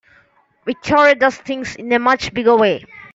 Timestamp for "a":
1.93-1.99